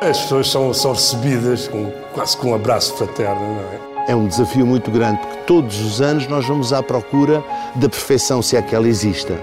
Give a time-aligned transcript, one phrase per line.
[0.00, 3.90] As pessoas são, são recebidas com, quase com um abraço fraterno, não é?
[4.12, 8.40] É um desafio muito grande, porque todos os anos nós vamos à procura da perfeição,
[8.40, 9.34] se é que ela exista.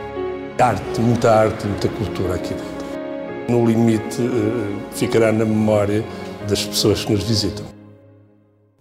[0.60, 3.48] Arte, muita arte, muita cultura aqui dentro.
[3.48, 6.04] No limite, eh, ficará na memória
[6.50, 7.66] das pessoas que nos visitam.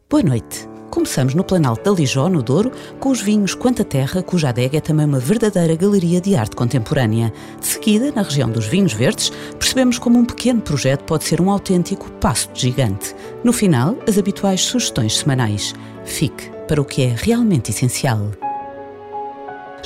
[0.09, 0.76] Boa noite.
[0.97, 4.81] Começamos no Planalto da Lijó, no Douro, com os vinhos Quanta Terra, cuja adega é
[4.81, 7.31] também uma verdadeira galeria de arte contemporânea.
[7.61, 11.51] De seguida, na região dos vinhos verdes, percebemos como um pequeno projeto pode ser um
[11.51, 13.15] autêntico passo de gigante.
[13.45, 15.75] No final, as habituais sugestões semanais.
[16.07, 18.31] Fique para o que é realmente essencial.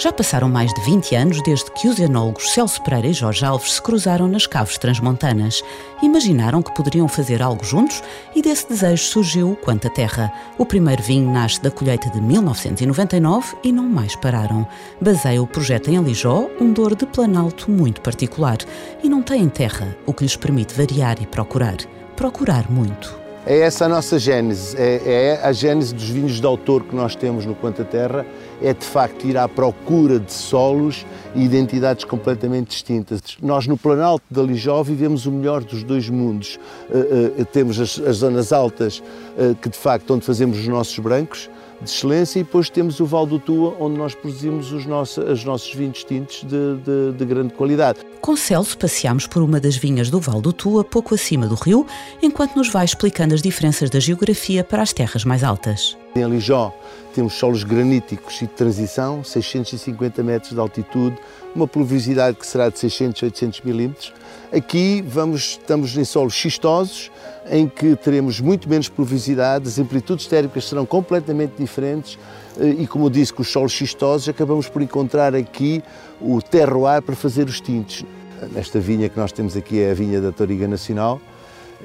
[0.02, 3.74] Já passaram mais de 20 anos desde que os enólogos Celso Pereira e Jorge Alves
[3.74, 5.62] se cruzaram nas caves transmontanas.
[6.02, 8.02] Imaginaram que poderiam fazer algo juntos
[8.34, 10.32] e desse desejo surgiu o Quanta Terra.
[10.56, 14.66] O primeiro vinho nasce da colheita de 1999 e não mais pararam.
[15.02, 18.56] Baseia o projeto em Lijó, um dor de planalto muito particular.
[19.04, 21.76] E não têm terra, o que lhes permite variar e procurar.
[22.16, 23.19] Procurar muito.
[23.50, 27.16] É essa a nossa gênese, é, é, a gênese dos vinhos de autor que nós
[27.16, 28.24] temos no Quanta Terra,
[28.62, 33.20] é de facto ir à procura de solos e identidades completamente distintas.
[33.42, 36.60] Nós no Planalto da Lijó vivemos o melhor dos dois mundos.
[36.88, 39.02] Uh, uh, temos as, as, zonas altas,
[39.36, 41.50] uh, que de facto onde fazemos os nossos brancos,
[41.82, 45.44] de excelência e depois temos o Val do Tua, onde nós produzimos os nossos, os
[45.44, 48.00] nossos vinhos tintos de, de, de, grande qualidade.
[48.20, 51.86] Com Celso passeámos por uma das vinhas do Val do Tua, pouco acima do rio,
[52.22, 55.96] enquanto nos vai explicando as diferenças da geografia para as terras mais altas.
[56.14, 56.74] Em Alijó
[57.14, 61.16] temos solos graníticos e de transição, 650 metros de altitude,
[61.54, 64.12] uma pluviosidade que será de 600, 800 milímetros.
[64.52, 67.08] Aqui vamos, estamos em solos xistosos,
[67.48, 72.18] em que teremos muito menos pluviosidade, as amplitudes térmicas serão completamente diferentes
[72.58, 75.84] eh, e, como eu disse, com os solos xistosos, acabamos por encontrar aqui
[76.20, 78.04] o terroir para fazer os tintos.
[78.52, 81.20] Nesta vinha que nós temos aqui é a vinha da Toriga Nacional,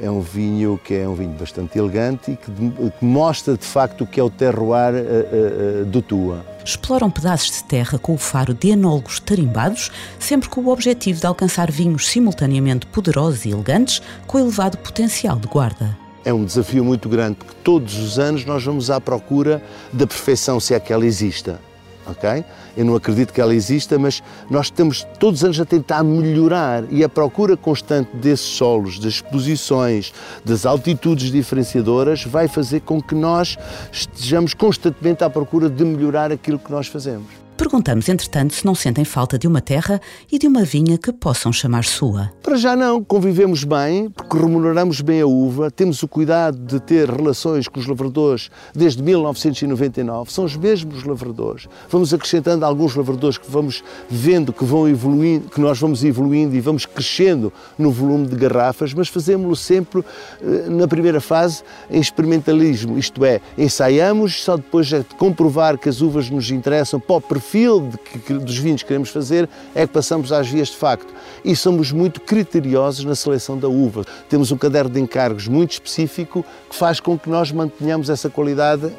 [0.01, 4.03] é um vinho que é um vinho bastante elegante e que, que mostra de facto
[4.03, 6.45] o que é o terroir uh, uh, do Tua.
[6.63, 11.25] Exploram pedaços de terra com o faro de enólogos tarimbados, sempre com o objetivo de
[11.27, 15.95] alcançar vinhos simultaneamente poderosos e elegantes, com elevado potencial de guarda.
[16.23, 19.61] É um desafio muito grande, porque todos os anos nós vamos à procura
[19.93, 21.59] da perfeição, se é que ela exista
[22.05, 22.43] ok?
[22.75, 26.83] Eu não acredito que ela exista, mas nós estamos todos os anos a tentar melhorar
[26.89, 30.13] e a procura constante desses solos, das exposições,
[30.43, 33.57] das altitudes diferenciadoras vai fazer com que nós
[33.91, 37.44] estejamos constantemente à procura de melhorar aquilo que nós fazemos.
[37.57, 41.53] Perguntamos, entretanto, se não sentem falta de uma terra e de uma vinha que possam
[41.53, 42.29] chamar sua.
[42.43, 47.09] Para já não, convivemos bem, porque remuneramos bem a uva, temos o cuidado de ter
[47.09, 51.67] relações com os lavradores desde 1999, são os mesmos lavradores.
[51.89, 56.59] Vamos acrescentando alguns lavradores que vamos vendo que vão evoluindo, que nós vamos evoluindo e
[56.59, 60.03] vamos crescendo no volume de garrafas, mas fazemos-lo sempre
[60.41, 66.01] eh, na primeira fase em experimentalismo, isto é, ensaiamos, só depois de comprovar que as
[66.01, 67.21] uvas nos interessam para o
[67.53, 71.13] de, que, dos vinhos que queremos fazer é que passamos às vias de facto.
[71.43, 74.05] E somos muito criteriosos na seleção da uva.
[74.29, 78.91] Temos um caderno de encargos muito específico que faz com que nós mantenhamos essa qualidade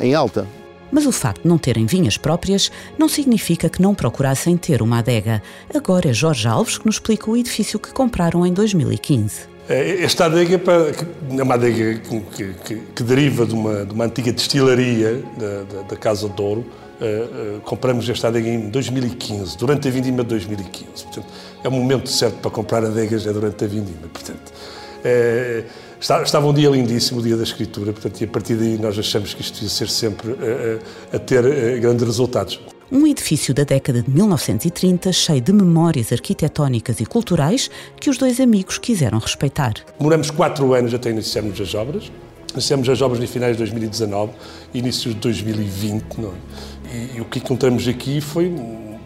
[0.00, 0.46] em alta.
[0.90, 4.98] Mas o facto de não terem vinhas próprias não significa que não procurassem ter uma
[4.98, 5.42] adega.
[5.74, 9.52] Agora é Jorge Alves que nos explica o edifício que compraram em 2015.
[9.68, 14.32] É, esta adega é uma adega que, que, que deriva de uma, de uma, antiga
[14.32, 16.66] destilaria da, da, da Casa Douro,
[17.02, 20.86] Uh, uh, compramos esta adega em 2015, durante a vindima de 2015.
[21.02, 21.26] Portanto,
[21.64, 24.06] é o momento certo para comprar adegas, é durante a vindima.
[24.12, 25.64] Portanto, uh,
[26.00, 28.96] está, estava um dia lindíssimo, o dia da escritura, portanto, e a partir daí nós
[28.96, 30.36] achamos que isto ia ser sempre
[31.12, 32.60] a ter grandes resultados.
[32.88, 37.68] Um edifício da década de 1930, cheio de memórias arquitetónicas e culturais
[37.98, 39.74] que os dois amigos quiseram respeitar.
[39.98, 42.12] Demoramos quatro anos até iniciarmos as obras.
[42.52, 44.32] Iniciamos as obras em finais de 2019,
[44.74, 46.32] início de 2020, não é?
[46.92, 48.54] E, e o que encontramos aqui foi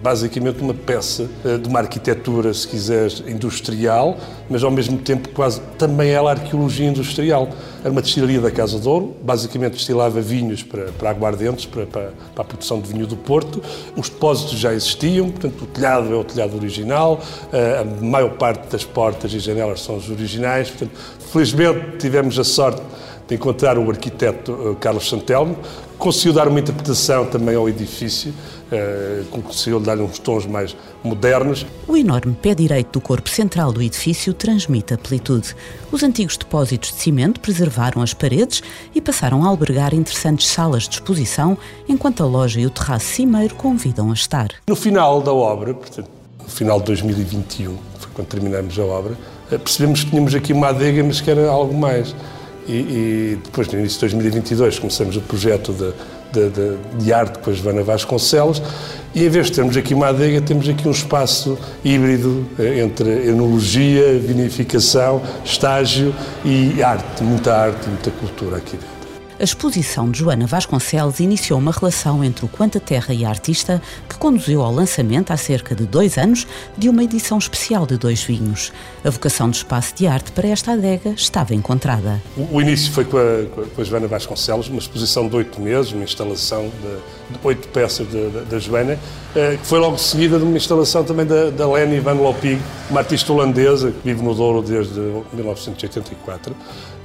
[0.02, 4.16] basicamente uma peça eh, de uma arquitetura, se quiseres, industrial,
[4.48, 7.48] mas ao mesmo tempo quase também ela arqueologia industrial.
[7.80, 12.12] Era uma destilaria da Casa de Ouro, basicamente destilava vinhos para, para aguardentes, para, para,
[12.34, 13.62] para, a produção de vinho do Porto.
[13.96, 17.20] Os depósitos já existiam, portanto o telhado é o telhado original,
[17.52, 20.70] eh, a maior parte das portas e janelas são os originais.
[20.70, 20.92] Portanto,
[21.32, 22.82] felizmente tivemos a sorte
[23.28, 25.56] de encontrar o arquiteto eh, Carlos Santelmo,
[25.98, 28.32] conseguiu dar uma interpretação também ao edifício,
[28.70, 31.66] eh, conseguiu dar uns tons mais modernos.
[31.88, 35.54] O enorme pé direito do corpo central do edifício transmite amplitude.
[35.90, 38.62] Os antigos depósitos de cimento preservaram as paredes
[38.94, 41.56] e passaram a albergar interessantes salas de exposição,
[41.88, 44.48] enquanto a loja e o terraço cimeiro convidam a estar.
[44.68, 46.10] No final da obra, portanto,
[46.42, 49.16] no final de 2021, foi quando terminamos a obra,
[49.50, 52.14] eh, percebemos que tínhamos aqui uma adega, mas que era algo mais.
[52.68, 55.92] E, e, depois, no início de 2022, começamos o projeto de,
[56.32, 58.60] de, de, de, arte com a Joana Vasconcelos
[59.14, 63.28] e, em vez de termos aqui uma adega, temos aqui um espaço híbrido eh, entre
[63.28, 66.14] enologia, vinificação, estágio
[66.44, 68.95] e arte, muita arte, muita cultura aqui dentro.
[69.38, 73.82] A exposição de Joana Vasconcelos iniciou uma relação entre o Quanta Terra e a artista
[74.08, 78.22] que conduziu ao lançamento, há cerca de dois anos, de uma edição especial de dois
[78.22, 78.72] vinhos.
[79.04, 82.22] A vocação do espaço de arte para esta adega estava encontrada.
[82.50, 86.04] O, início foi com a, com a, Joana Vasconcelos, uma exposição de oito meses, uma
[86.04, 88.06] instalação de, de oito peças
[88.48, 88.98] da Joana,
[89.34, 92.58] eh, que foi logo seguida de uma instalação também da, da Leni Van Lopig,
[92.88, 94.98] uma artista holandesa que vive no Douro desde
[95.34, 96.56] 1984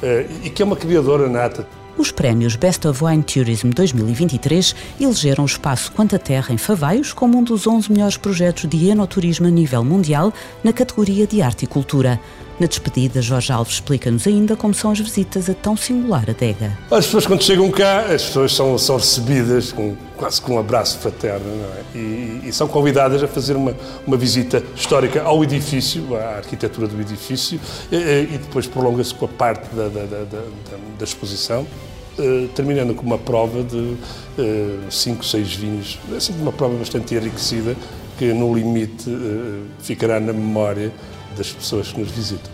[0.02, 1.81] eh, e que é uma criadora nata.
[1.98, 7.38] Os prémios Best of Wine Tourism 2023 elegeram o espaço Quanta Terra em Favaios como
[7.38, 10.34] um dos 11 melhores projetos de enoturismo a nível mundial
[10.64, 12.20] na categoria de arte e cultura.
[12.62, 16.78] Na despedida, Jorge Alves explica-nos ainda como são as visitas a tão singular adega.
[16.92, 21.00] As pessoas, quando chegam cá, as pessoas são, são recebidas com, quase com um abraço
[21.00, 21.48] fraterno
[21.96, 21.98] é?
[21.98, 23.76] e, e, são convidadas a fazer uma,
[24.06, 27.60] uma visita histórica ao edifício, à arquitetura do edifício,
[27.92, 30.44] e, e depois prolonga-se com a parte da, da, da,
[31.00, 31.66] da exposição.
[32.20, 33.96] Uh, terminando com uma prova de
[34.92, 36.00] 5, uh, 6 vinhos.
[36.16, 37.76] É sempre uma prova bastante enriquecida
[38.20, 40.92] que, no limite, uh, ficará na memória
[41.36, 42.52] das pessoas que nos visitam.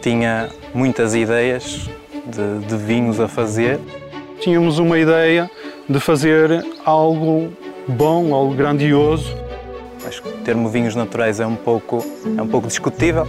[0.00, 1.88] Tinha muitas ideias
[2.26, 3.78] de, de vinhos a fazer.
[4.40, 5.50] Tínhamos uma ideia
[5.88, 7.52] de fazer algo
[7.86, 9.36] bom, algo grandioso.
[10.06, 12.04] Acho que o termo vinhos naturais é um pouco,
[12.36, 13.26] é um pouco discutível.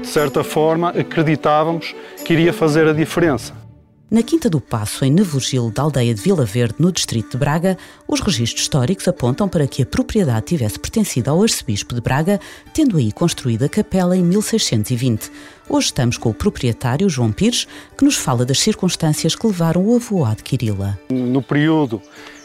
[0.00, 3.67] De certa forma, acreditávamos que iria fazer a diferença.
[4.10, 7.76] Na Quinta do Passo, em Nevogil, da aldeia de Vila Verde, no distrito de Braga,
[8.08, 12.40] os registros históricos apontam para que a propriedade tivesse pertencido ao arcebispo de Braga,
[12.72, 15.30] tendo aí construída a capela em 1620.
[15.68, 17.68] Hoje estamos com o proprietário, João Pires,
[17.98, 20.98] que nos fala das circunstâncias que levaram o avô a adquiri-la.
[21.10, 22.00] No período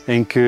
[0.06, 0.39] em que,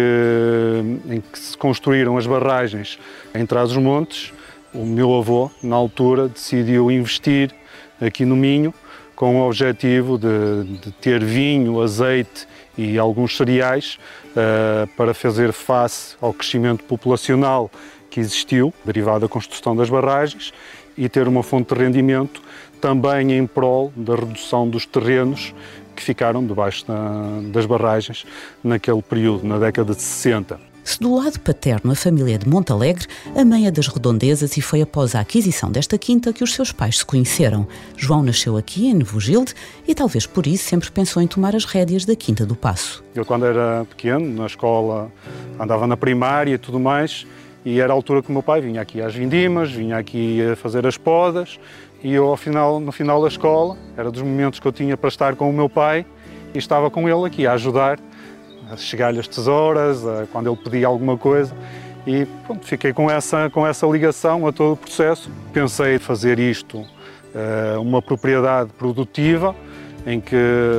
[1.09, 2.99] em que se construíram as barragens
[3.33, 4.33] em Trás-os-Montes,
[4.73, 7.55] o meu avô, na altura, decidiu investir
[8.01, 8.73] aqui no Minho
[9.15, 12.47] com o objetivo de, de ter vinho, azeite
[12.77, 13.97] e alguns cereais
[14.31, 17.71] uh, para fazer face ao crescimento populacional
[18.09, 20.53] que existiu, derivado da construção das barragens,
[20.97, 22.41] e ter uma fonte de rendimento
[22.79, 25.53] também em prol da redução dos terrenos
[25.95, 28.25] que ficaram debaixo da, das barragens
[28.63, 30.74] naquele período, na década de 60.
[30.85, 34.61] Se do lado paterno a família é de Montalegre, a mãe é das redondezas e
[34.61, 37.67] foi após a aquisição desta quinta que os seus pais se conheceram.
[37.97, 39.55] João nasceu aqui, em Nevogilde,
[39.87, 43.03] e talvez por isso sempre pensou em tomar as rédeas da Quinta do Passo.
[43.15, 45.11] Eu, quando era pequeno, na escola,
[45.59, 47.25] andava na primária e tudo mais,
[47.65, 50.55] e era a altura que o meu pai vinha aqui às vindimas, vinha aqui a
[50.55, 51.59] fazer as podas,
[52.03, 55.07] e eu, ao final, no final da escola, era dos momentos que eu tinha para
[55.07, 56.05] estar com o meu pai,
[56.53, 57.99] e estava com ele aqui a ajudar
[58.71, 61.55] a chegar-lhe as tesouras, a, quando ele pedia alguma coisa.
[62.05, 65.29] E pronto, fiquei com essa, com essa ligação a todo o processo.
[65.51, 69.55] Pensei fazer isto uh, uma propriedade produtiva,
[70.05, 70.35] em que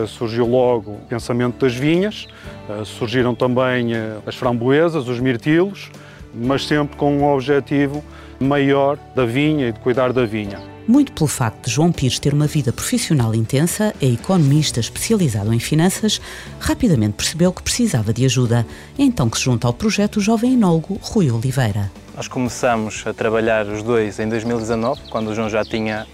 [0.07, 2.29] surgiu logo o pensamento das vinhas,
[2.69, 5.91] uh, surgiram também uh, as framboesas, os mirtilos,
[6.33, 8.05] mas sempre com um objetivo
[8.39, 10.76] maior da vinha e de cuidar da vinha.
[10.89, 15.59] Muito pelo facto de João Pires ter uma vida profissional intensa, é economista especializado em
[15.59, 16.21] finanças,
[16.61, 18.65] rapidamente percebeu que precisava de ajuda.
[18.97, 21.91] É então que se junta ao projeto o jovem enólogo Rui Oliveira.
[22.15, 26.07] Nós começamos a trabalhar os dois em 2019, quando o João já tinha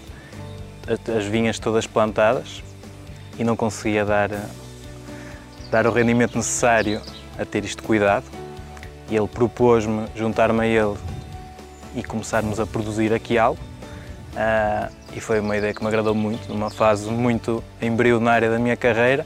[1.15, 2.63] as vinhas todas plantadas
[3.37, 4.31] e não conseguia dar,
[5.69, 6.99] dar o rendimento necessário
[7.37, 8.25] a ter isto cuidado.
[9.07, 10.97] E ele propôs-me juntar-me a ele
[11.95, 13.59] e começarmos a produzir aqui algo
[14.33, 18.75] Uh, e foi uma ideia que me agradou muito, numa fase muito embrionária da minha
[18.75, 19.25] carreira,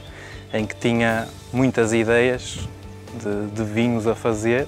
[0.52, 2.58] em que tinha muitas ideias
[3.14, 4.66] de, de vinhos a fazer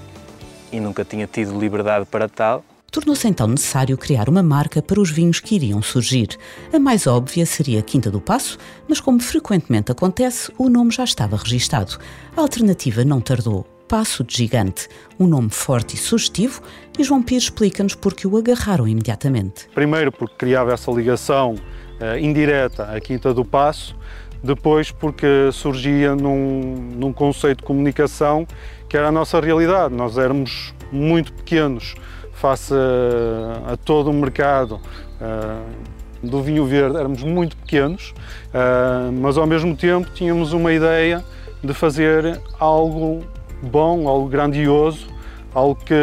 [0.71, 2.63] e nunca tinha tido liberdade para tal.
[2.91, 6.37] Tornou-se então necessário criar uma marca para os vinhos que iriam surgir.
[6.73, 8.57] A mais óbvia seria Quinta do Passo,
[8.87, 11.97] mas como frequentemente acontece, o nome já estava registado.
[12.35, 13.70] A alternativa não tardou.
[13.91, 14.87] Passo de Gigante,
[15.19, 16.61] um nome forte e sugestivo,
[16.97, 19.67] e João Pires explica-nos porque o agarraram imediatamente.
[19.75, 23.93] Primeiro porque criava essa ligação uh, indireta à Quinta do Passo,
[24.41, 28.47] depois porque surgia num, num conceito de comunicação
[28.87, 29.93] que era a nossa realidade.
[29.93, 31.93] Nós éramos muito pequenos
[32.31, 34.79] face a, a todo o mercado
[35.19, 38.13] uh, do vinho verde, éramos muito pequenos,
[38.53, 41.21] uh, mas ao mesmo tempo tínhamos uma ideia
[41.61, 43.21] de fazer algo
[43.61, 45.07] bom, algo grandioso,
[45.53, 45.95] algo que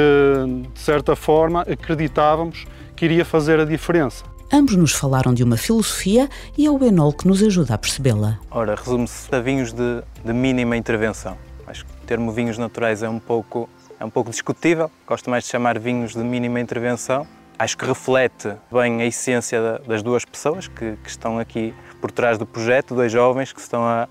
[0.73, 4.25] de certa forma acreditávamos que iria fazer a diferença.
[4.51, 8.39] Ambos nos falaram de uma filosofia e é o Enol que nos ajuda a percebê-la.
[8.51, 11.37] Ora, resume-se a vinhos de, de mínima intervenção.
[11.67, 13.69] Acho que o termo vinhos naturais é um pouco
[14.01, 14.91] é um pouco discutível.
[15.07, 17.27] Gosto mais de chamar vinhos de mínima intervenção.
[17.59, 22.39] Acho que reflete bem a essência das duas pessoas que, que estão aqui por trás
[22.39, 24.09] do projeto, dois jovens que estão a,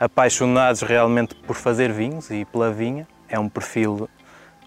[0.00, 3.06] apaixonados realmente por fazer vinhos e pela vinha.
[3.28, 4.08] É um perfil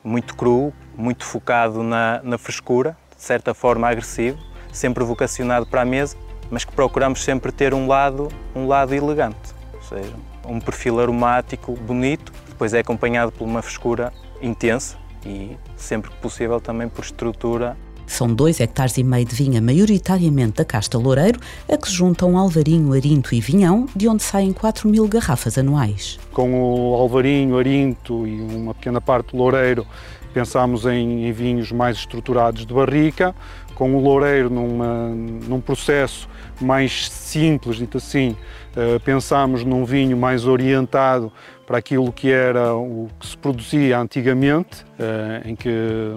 [0.04, 4.38] muito cru, muito focado na, na frescura, de certa forma agressivo,
[4.72, 6.16] sempre vocacionado para a mesa,
[6.52, 10.14] mas que procuramos sempre ter um lado, um lado elegante, ou seja,
[10.46, 16.60] um perfil aromático, bonito, depois é acompanhado por uma frescura intensa e sempre que possível
[16.62, 17.76] também por estrutura.
[18.06, 22.38] São dois hectares e meio de vinha, maioritariamente da casta Loureiro, a que se juntam
[22.38, 26.20] Alvarinho, Arinto e Vinhão, de onde saem 4 mil garrafas anuais.
[26.32, 29.86] Com o Alvarinho, Arinto e uma pequena parte do Loureiro,
[30.34, 33.36] pensámos em, em vinhos mais estruturados de barrica,
[33.76, 36.28] com o Loureiro numa, num processo
[36.62, 38.36] mais simples, dito assim,
[38.76, 41.32] uh, pensámos num vinho mais orientado
[41.66, 45.70] para aquilo que era o que se produzia antigamente, uh, em que,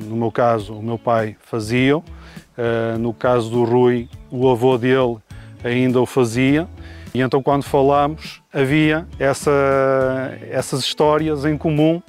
[0.04, 2.02] no meu caso, o meu pai fazia, uh,
[2.98, 5.16] no caso do Rui, o avô dele
[5.64, 6.68] ainda o fazia,
[7.14, 9.50] e então quando falámos havia essa,
[10.50, 12.02] essas histórias em comum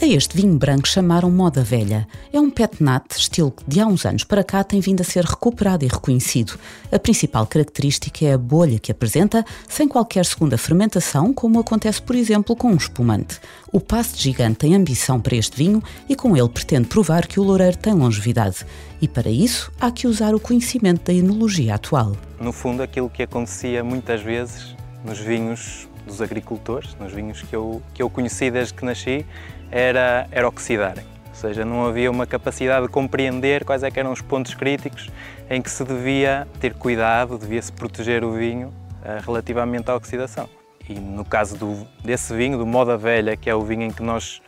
[0.00, 2.06] a este vinho branco chamaram moda velha.
[2.32, 5.04] É um pet nat, estilo que de há uns anos para cá tem vindo a
[5.04, 6.58] ser recuperado e reconhecido.
[6.92, 12.14] A principal característica é a bolha que apresenta, sem qualquer segunda fermentação, como acontece, por
[12.14, 13.40] exemplo, com um espumante.
[13.72, 17.42] O passo gigante tem ambição para este vinho e com ele pretende provar que o
[17.42, 18.64] loureiro tem longevidade.
[19.00, 22.16] E para isso há que usar o conhecimento da enologia atual.
[22.40, 27.82] No fundo, aquilo que acontecia muitas vezes nos vinhos dos agricultores, nos vinhos que eu,
[27.92, 29.26] que eu conheci desde que nasci,
[29.70, 31.04] era, era oxidarem.
[31.28, 35.08] Ou seja, não havia uma capacidade de compreender quais é eram os pontos críticos
[35.48, 40.48] em que se devia ter cuidado, devia-se proteger o vinho uh, relativamente à oxidação.
[40.88, 44.02] E no caso do, desse vinho, do Moda Velha, que é o vinho em que
[44.02, 44.42] nós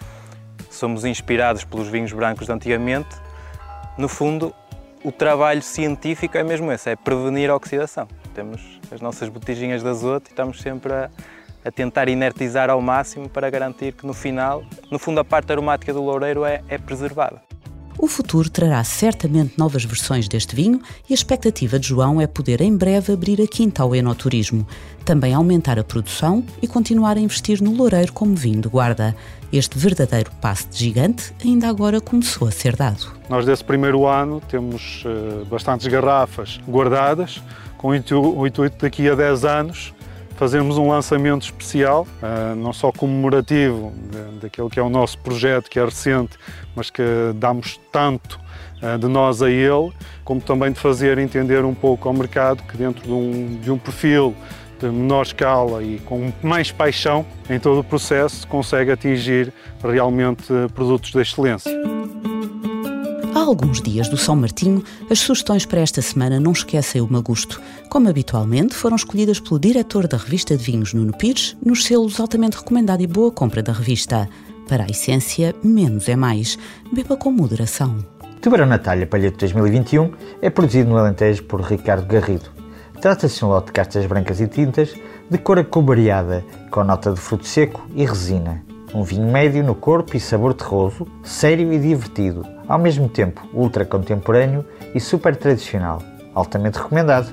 [0.70, 3.14] somos inspirados pelos vinhos brancos de antigamente,
[3.96, 4.54] no fundo,
[5.04, 8.08] o trabalho científico é mesmo esse, é prevenir a oxidação.
[8.34, 11.10] Temos as nossas botijinhas de azoto e estamos sempre a,
[11.64, 15.92] a tentar inertizar ao máximo para garantir que no final, no fundo, a parte aromática
[15.92, 17.40] do loureiro é, é preservada.
[18.02, 22.62] O futuro trará certamente novas versões deste vinho e a expectativa de João é poder
[22.62, 24.66] em breve abrir a quinta ao enoturismo,
[25.04, 29.14] também aumentar a produção e continuar a investir no loureiro como vinho de guarda.
[29.52, 33.12] Este verdadeiro passo de gigante ainda agora começou a ser dado.
[33.28, 37.42] Nós desse primeiro ano temos uh, bastantes garrafas guardadas,
[37.76, 39.92] com o intuito daqui a 10 anos
[40.40, 43.92] fazermos um lançamento especial, uh, não só comemorativo
[44.40, 46.38] daquele que é o nosso projeto, que é recente,
[46.74, 47.02] mas que
[47.34, 48.40] damos tanto
[48.82, 49.92] uh, de nós a ele,
[50.24, 53.76] como também de fazer entender um pouco ao mercado que dentro de um, de um
[53.76, 54.34] perfil
[54.78, 59.52] de menor escala e com mais paixão em todo o processo consegue atingir
[59.84, 61.70] realmente produtos de excelência.
[63.32, 67.60] Há alguns dias do São Martinho, as sugestões para esta semana não esquecem o Magusto.
[67.88, 72.56] Como habitualmente, foram escolhidas pelo diretor da revista de vinhos, Nuno Pires, nos selos altamente
[72.56, 74.28] recomendado e boa compra da revista.
[74.68, 76.58] Para a essência, menos é mais.
[76.92, 78.04] Beba com moderação.
[78.40, 80.10] Tubarão Natalha Palhete 2021
[80.42, 82.50] é produzido no Alentejo por Ricardo Garrido.
[83.00, 84.92] Trata-se de um lote de castas brancas e tintas,
[85.30, 88.69] de cor acobreada, com nota de fruto seco e resina.
[88.92, 93.84] Um vinho médio no corpo e sabor terroso, sério e divertido, ao mesmo tempo ultra
[93.84, 96.02] contemporâneo e super tradicional,
[96.34, 97.32] altamente recomendado.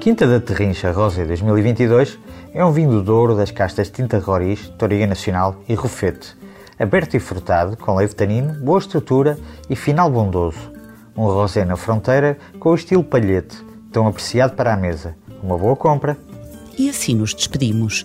[0.00, 2.18] Quinta da Terrincha Rosa 2022
[2.52, 6.36] é um vinho do Douro das castas Tinta Roriz, Toriga Nacional e Rufete,
[6.78, 9.38] aberto e frutado, com leve tanino, boa estrutura
[9.70, 10.72] e final bondoso.
[11.16, 13.56] Um rosé na fronteira com o estilo palhete,
[13.90, 15.16] tão apreciado para a mesa.
[15.42, 16.18] Uma boa compra
[16.76, 18.04] E assim nos despedimos.